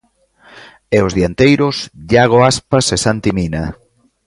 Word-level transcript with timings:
E 0.97 0.99
os 1.05 1.15
dianteiros, 1.17 1.75
Iago 2.13 2.37
Aspas 2.51 2.85
e 2.95 2.97
Santi 3.05 3.29
Mina. 3.37 3.63